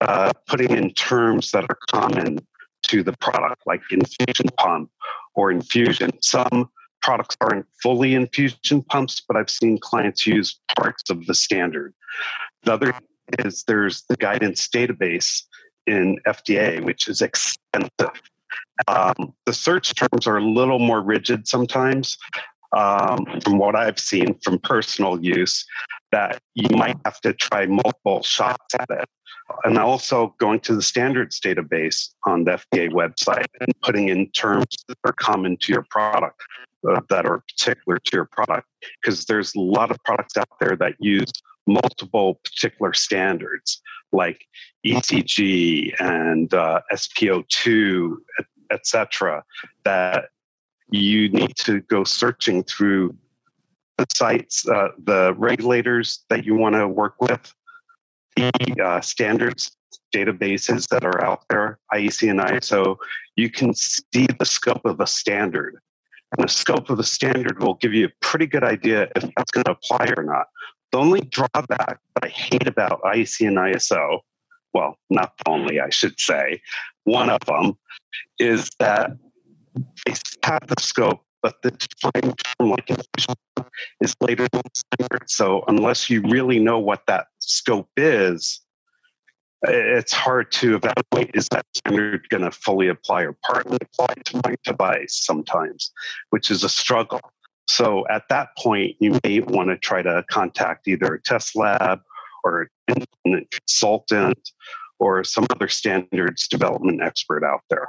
[0.00, 2.38] uh, putting in terms that are common
[2.84, 4.88] to the product, like infusion pump
[5.34, 6.10] or infusion.
[6.22, 6.70] Some
[7.02, 11.94] products aren't fully infusion pumps, but I've seen clients use parts of the standard.
[12.62, 12.94] The other
[13.40, 15.42] is there's the guidance database
[15.86, 18.22] in FDA, which is expensive.
[18.88, 22.16] Um, the search terms are a little more rigid sometimes,
[22.76, 25.64] um, from what I've seen from personal use,
[26.12, 29.08] that you might have to try multiple shots at it.
[29.64, 34.66] And also going to the standards database on the FDA website and putting in terms
[34.88, 36.40] that are common to your product,
[36.88, 38.68] uh, that are particular to your product.
[39.02, 41.32] Because there's a lot of products out there that use
[41.66, 43.80] multiple particular standards
[44.12, 44.46] like
[44.86, 48.16] ECG and uh, SPO2,
[48.70, 49.44] etc.,
[49.84, 50.26] that
[50.90, 53.16] you need to go searching through
[54.14, 57.54] sites, uh, the regulators that you want to work with,
[58.36, 58.50] the
[58.82, 59.76] uh, standards
[60.14, 62.96] databases that are out there, IEC and ISO.
[63.36, 65.78] You can see the scope of a standard
[66.36, 69.50] And the scope of the standard will give you a pretty good idea if that's
[69.50, 70.46] going to apply or not.
[70.92, 74.20] The only drawback that I hate about IEC and ISO,
[74.74, 76.60] well, not only, I should say,
[77.04, 77.78] one of them
[78.38, 79.12] is that
[80.06, 80.14] they
[80.44, 82.90] have the scope, but the term like
[84.00, 85.28] is later than standard.
[85.28, 88.60] So unless you really know what that scope is,
[89.64, 94.40] it's hard to evaluate is that standard going to fully apply or partly apply to
[94.44, 95.92] my device sometimes,
[96.30, 97.20] which is a struggle.
[97.68, 102.00] So at that point, you may want to try to contact either a test lab
[102.44, 104.50] or an independent consultant
[104.98, 107.88] or some other standards development expert out there.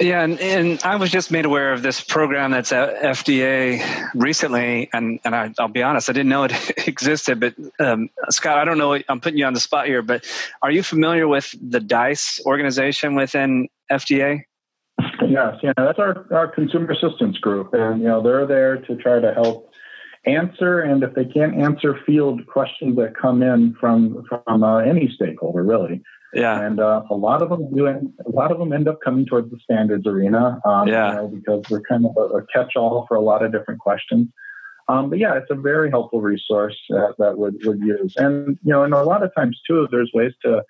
[0.00, 3.82] Yeah, and, and I was just made aware of this program that's at FDA
[4.14, 6.52] recently, and, and I, will be honest, I didn't know it
[6.88, 7.40] existed.
[7.40, 10.24] But um, Scott, I don't know, I'm putting you on the spot here, but
[10.62, 14.42] are you familiar with the DICE organization within FDA?
[15.26, 19.20] Yes, yeah, that's our, our consumer assistance group, and you know they're there to try
[19.20, 19.70] to help
[20.26, 25.10] answer, and if they can't answer, field questions that come in from from uh, any
[25.14, 26.02] stakeholder, really.
[26.34, 26.60] Yeah.
[26.60, 27.86] And uh, a lot of them do.
[27.86, 30.60] End, A lot of them end up coming towards the standards arena.
[30.64, 31.10] Um, yeah.
[31.10, 34.28] You know, because we're kind of a, a, catch-all for a lot of different questions.
[34.88, 38.14] Um, but yeah, it's a very helpful resource that, that would would use.
[38.16, 40.62] And you know, and a lot of times too, there's ways to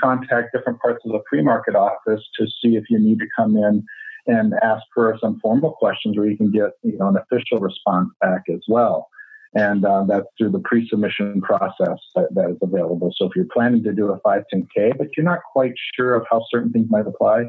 [0.00, 3.84] contact different parts of the pre-market office to see if you need to come in
[4.26, 8.08] and ask for some formal questions where you can get you know an official response
[8.20, 9.08] back as well
[9.54, 13.12] and uh, that's through the pre-submission process that, that is available.
[13.16, 16.44] So if you're planning to do a 510K, but you're not quite sure of how
[16.50, 17.46] certain things might apply,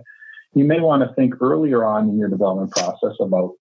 [0.54, 3.52] you may want to think earlier on in your development process about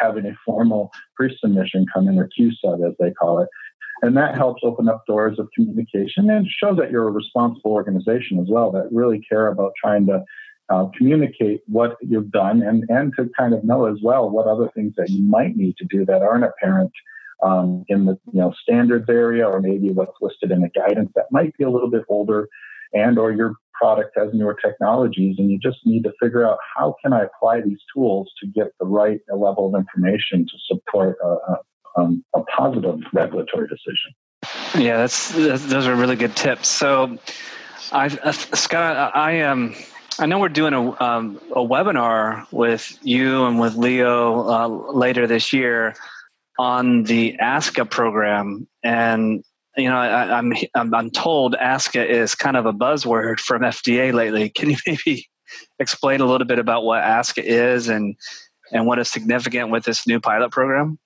[0.00, 3.48] having a formal pre-submission come in or Q-sub as they call it.
[4.02, 8.40] And that helps open up doors of communication and show that you're a responsible organization
[8.40, 10.24] as well that really care about trying to
[10.68, 14.68] uh, communicate what you've done and, and to kind of know as well what other
[14.74, 16.90] things that you might need to do that aren't apparent
[17.42, 21.26] um, in the you know standards area or maybe what's listed in the guidance that
[21.30, 22.48] might be a little bit older
[22.92, 26.94] and or your product has newer technologies and you just need to figure out how
[27.02, 31.26] can i apply these tools to get the right level of information to support a,
[31.26, 31.58] a,
[31.96, 34.14] um, a positive regulatory decision.
[34.74, 36.68] Yeah that's, that's, those are really good tips.
[36.68, 37.18] So
[37.90, 39.74] i uh, scott i am um,
[40.18, 45.26] I know we're doing a, um, a webinar with you and with Leo uh, later
[45.26, 45.94] this year
[46.58, 49.42] on the ASCA program, and
[49.76, 54.12] you know, I, am I'm, I'm told ASCA is kind of a buzzword from FDA
[54.12, 54.50] lately.
[54.50, 55.28] Can you maybe
[55.78, 58.16] explain a little bit about what ASCA is and
[58.70, 60.98] and what is significant with this new pilot program?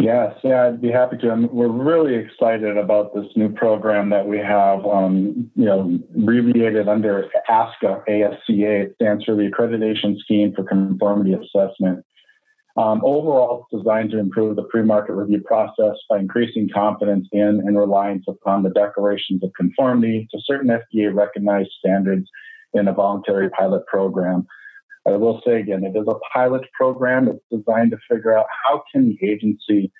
[0.00, 1.48] Yes, yeah, I'd be happy to.
[1.52, 7.28] We're really excited about this new program that we have, um, you know, abbreviated under
[7.48, 8.84] ASCA, ASCA.
[8.84, 12.04] It stands for the Accreditation Scheme for Conformity Assessment.
[12.76, 17.76] Um, overall, it's designed to improve the pre-market review process by increasing confidence in and
[17.76, 22.28] reliance upon the declarations of conformity to certain FDA-recognized standards
[22.72, 24.46] in a voluntary pilot program.
[25.06, 27.28] I will say again, it is a pilot program.
[27.28, 29.90] It's designed to figure out how can the agency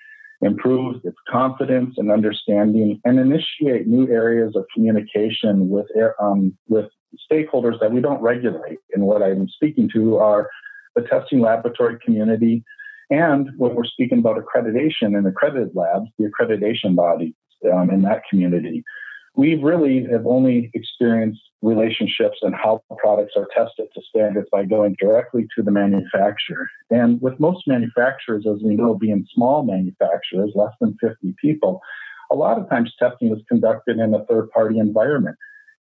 [0.43, 5.87] improve its confidence and understanding and initiate new areas of communication with
[6.21, 6.87] um, with
[7.31, 8.79] stakeholders that we don't regulate.
[8.95, 10.49] And what I'm speaking to are
[10.95, 12.65] the testing laboratory community,
[13.11, 17.35] and when we're speaking about accreditation and accredited labs, the accreditation bodies
[17.73, 18.85] um, in that community.
[19.37, 24.97] We really have only experienced relationships and how products are tested to standards by going
[24.99, 26.69] directly to the manufacturer.
[26.91, 31.81] And with most manufacturers, as we know, being small manufacturers, less than 50 people,
[32.31, 35.37] a lot of times testing is conducted in a third party environment.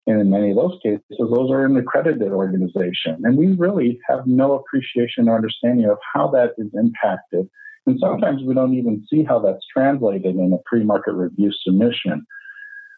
[0.06, 3.20] And in many of those cases, those are an accredited organization.
[3.22, 7.48] And we really have no appreciation or understanding of how that is impacted.
[7.86, 12.26] And sometimes we don't even see how that's translated in a pre market review submission.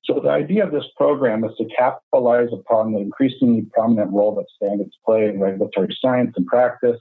[0.05, 4.47] So the idea of this program is to capitalize upon the increasingly prominent role that
[4.57, 7.01] standards play in regulatory science and practice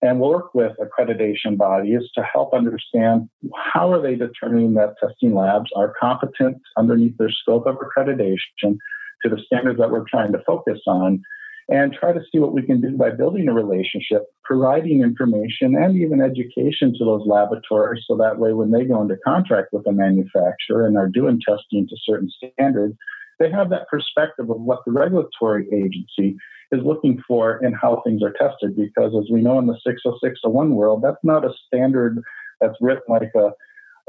[0.00, 5.70] and work with accreditation bodies to help understand how are they determining that testing labs
[5.76, 8.78] are competent underneath their scope of accreditation
[9.22, 11.22] to the standards that we're trying to focus on
[11.70, 15.96] and try to see what we can do by building a relationship, providing information and
[15.96, 19.92] even education to those laboratories so that way when they go into contract with a
[19.92, 22.96] manufacturer and are doing testing to certain standards,
[23.38, 26.36] they have that perspective of what the regulatory agency
[26.72, 28.74] is looking for and how things are tested.
[28.74, 32.18] Because as we know in the 60601 world, that's not a standard
[32.60, 33.50] that's written like a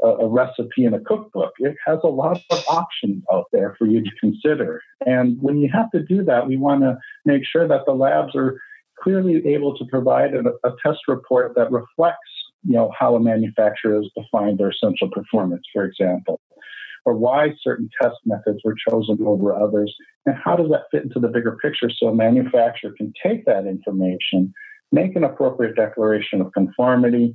[0.02, 1.52] a, a recipe in a cookbook.
[1.58, 4.82] It has a lot of options out there for you to consider.
[5.06, 8.34] And when you have to do that, we want to make sure that the labs
[8.34, 8.60] are
[9.02, 12.28] clearly able to provide a, a test report that reflects
[12.64, 16.40] you know how a manufacturer has defined their essential performance, for example,
[17.04, 19.94] or why certain test methods were chosen over others,
[20.26, 23.66] and how does that fit into the bigger picture so a manufacturer can take that
[23.66, 24.52] information,
[24.92, 27.32] make an appropriate declaration of conformity,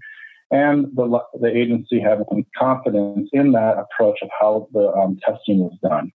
[0.51, 5.77] and the, the agency having confidence in that approach of how the um, testing was
[5.81, 6.11] done.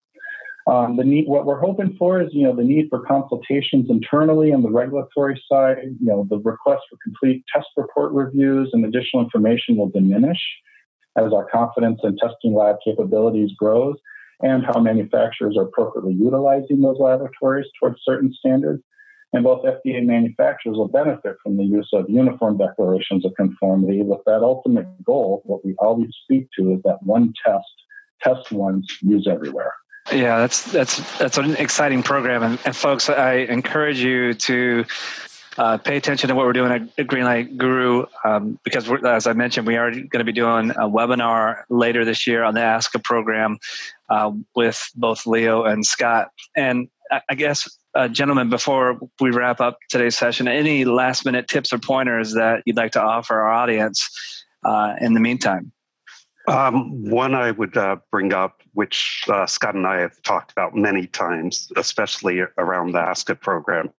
[0.67, 4.53] Um, the need, what we're hoping for is, you know, the need for consultations internally
[4.53, 5.77] on the regulatory side.
[5.99, 10.37] You know, the request for complete test report reviews and additional information will diminish
[11.17, 13.95] as our confidence in testing lab capabilities grows,
[14.41, 18.83] and how manufacturers are appropriately utilizing those laboratories towards certain standards.
[19.31, 24.21] And both FDA manufacturers will benefit from the use of uniform declarations of conformity with
[24.25, 25.43] that ultimate goal.
[25.45, 27.67] What we always speak to is that one test,
[28.21, 29.73] test once, use everywhere.
[30.11, 34.85] Yeah, that's that's that's an exciting program, and, and folks, I encourage you to
[35.59, 39.67] uh, pay attention to what we're doing at Greenlight Guru um, because, as I mentioned,
[39.67, 43.57] we are going to be doing a webinar later this year on the ASCA program
[44.09, 46.31] uh, with both Leo and Scott.
[46.55, 51.47] And I, I guess, uh, gentlemen, before we wrap up today's session, any last minute
[51.47, 54.09] tips or pointers that you'd like to offer our audience
[54.63, 55.71] uh, in the meantime?
[56.47, 60.75] Um, one I would uh, bring up, which uh, Scott and I have talked about
[60.75, 63.89] many times, especially around the ASCA program,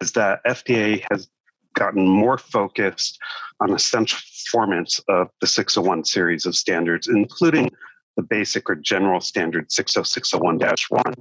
[0.00, 1.28] is that FDA has
[1.74, 3.18] gotten more focused
[3.60, 7.70] on essential performance of the 601 series of standards, including
[8.16, 10.58] the basic or general standard 60601
[10.88, 11.14] 1.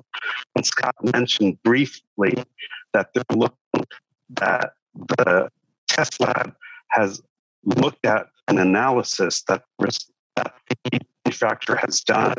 [0.56, 2.34] And Scott mentioned briefly
[2.94, 3.58] that they're looking
[4.30, 4.74] that
[5.18, 5.50] the
[5.88, 6.56] test lab
[6.90, 7.22] has
[7.64, 9.64] looked at an analysis that
[10.36, 12.36] that the manufacturer has done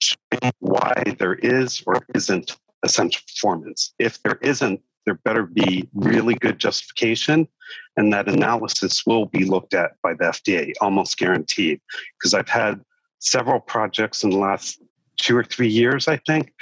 [0.00, 3.94] showing why there is or isn't essential performance.
[3.98, 7.48] If there isn't, there better be really good justification,
[7.96, 11.80] and that analysis will be looked at by the FDA, almost guaranteed.
[12.18, 12.80] Because I've had
[13.18, 14.80] several projects in the last
[15.20, 16.52] two or three years, I think,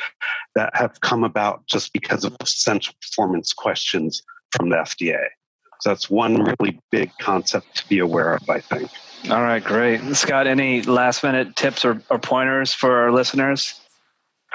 [0.55, 5.25] that have come about just because of essential performance questions from the FDA.
[5.81, 8.91] So that's one really big concept to be aware of, I think.
[9.31, 10.01] All right, great.
[10.17, 13.79] Scott, any last minute tips or, or pointers for our listeners?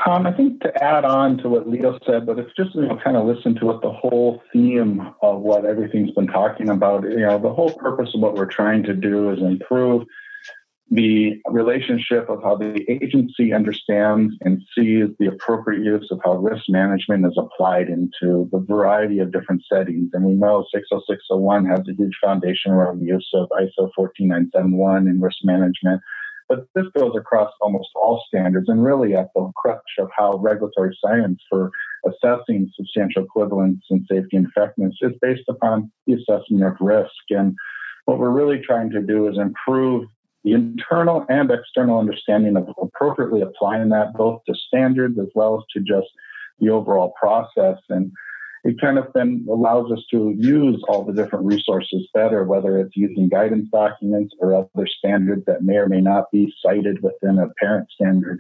[0.06, 2.98] Um, I think to add on to what Leo said, but it's just you know
[3.04, 7.04] kind of listen to what the whole theme of what everything's been talking about.
[7.04, 10.08] You know, the whole purpose of what we're trying to do is improve
[10.92, 16.66] the relationship of how the agency understands and sees the appropriate use of how risk
[16.68, 20.10] management is applied into the variety of different settings.
[20.12, 25.22] And we know 60601 has a huge foundation around the use of ISO 14971 in
[25.22, 26.02] risk management.
[26.50, 30.98] But this goes across almost all standards and really at the crux of how regulatory
[31.02, 31.72] science for
[32.06, 37.14] assessing substantial equivalence and safety and effectiveness is based upon the assessment of risk.
[37.30, 37.56] And
[38.04, 40.04] what we're really trying to do is improve
[40.44, 45.64] the internal and external understanding of appropriately applying that both to standards as well as
[45.74, 46.08] to just
[46.60, 47.78] the overall process.
[47.90, 48.12] And
[48.64, 52.96] it kind of then allows us to use all the different resources better, whether it's
[52.96, 57.50] using guidance documents or other standards that may or may not be cited within a
[57.60, 58.40] parent standard.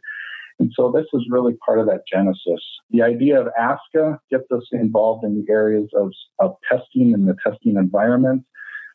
[0.59, 2.61] And so this is really part of that genesis.
[2.91, 7.35] The idea of ASCA gets us involved in the areas of, of testing and the
[7.43, 8.45] testing environment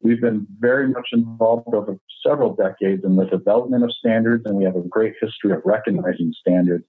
[0.02, 4.64] We've been very much involved over several decades in the development of standards, and we
[4.64, 6.84] have a great history of recognizing standards.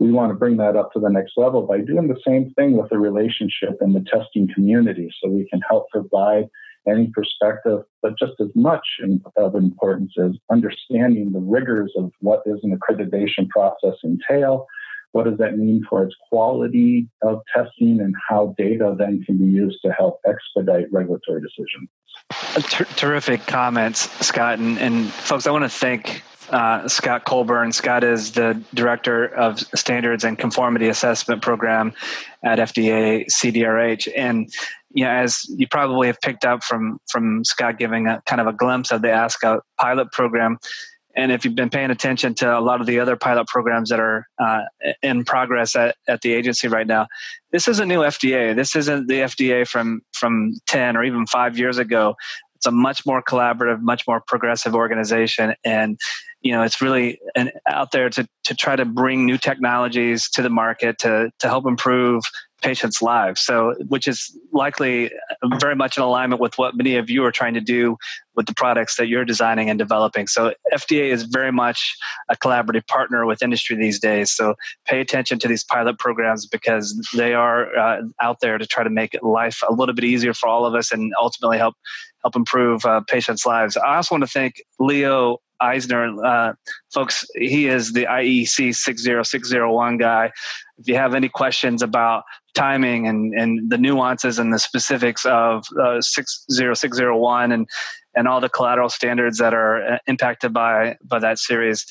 [0.00, 2.76] We want to bring that up to the next level by doing the same thing
[2.76, 6.48] with the relationship in the testing community so we can help provide
[6.88, 8.86] any perspective, but just as much
[9.36, 14.66] of importance is understanding the rigors of what does an accreditation process entail,
[15.12, 19.46] what does that mean for its quality of testing, and how data then can be
[19.46, 21.88] used to help expedite regulatory decisions.
[22.70, 24.58] Ter- terrific comments, Scott.
[24.58, 27.72] And, and folks, I want to thank uh, Scott Colburn.
[27.72, 31.92] Scott is the director of standards and conformity assessment program
[32.42, 34.08] at FDA CDRH.
[34.16, 34.50] And
[34.90, 38.46] you know, as you probably have picked up from from Scott giving a kind of
[38.46, 40.58] a glimpse of the ASCA pilot program,
[41.18, 43.98] and if you've been paying attention to a lot of the other pilot programs that
[43.98, 44.60] are uh,
[45.02, 47.08] in progress at, at the agency right now,
[47.50, 48.54] this isn't new FDA.
[48.54, 52.14] This isn't the FDA from from ten or even five years ago.
[52.54, 55.98] It's a much more collaborative, much more progressive organization, and
[56.40, 60.42] you know it's really an, out there to to try to bring new technologies to
[60.42, 62.22] the market to to help improve
[62.62, 63.40] patients' lives.
[63.40, 65.10] So, which is likely
[65.58, 67.96] very much in alignment with what many of you are trying to do
[68.38, 70.28] with the products that you're designing and developing.
[70.28, 71.96] So FDA is very much
[72.28, 74.30] a collaborative partner with industry these days.
[74.30, 74.54] So
[74.86, 78.90] pay attention to these pilot programs because they are uh, out there to try to
[78.90, 81.74] make life a little bit easier for all of us and ultimately help
[82.22, 83.76] help improve uh, patients' lives.
[83.76, 86.24] I also want to thank Leo Eisner.
[86.24, 86.52] Uh,
[86.92, 90.32] folks, he is the IEC 60601 guy.
[90.78, 95.64] If you have any questions about timing and, and the nuances and the specifics of
[95.80, 97.68] uh, 60601 and,
[98.14, 101.86] and all the collateral standards that are uh, impacted by, by that series,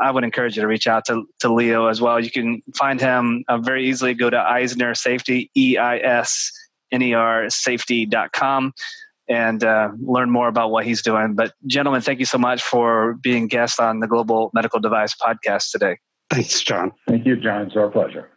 [0.00, 2.22] I would encourage you to reach out to, to Leo as well.
[2.22, 4.14] You can find him uh, very easily.
[4.14, 6.52] Go to Eisner Safety, E I S
[6.92, 8.72] N E R safety.com
[9.30, 11.34] and uh, learn more about what he's doing.
[11.34, 15.70] But, gentlemen, thank you so much for being guests on the Global Medical Device podcast
[15.70, 15.96] today.
[16.28, 16.92] Thanks, Jon.
[17.08, 17.66] Thank you, Jon.
[17.66, 18.28] It's our pleasure.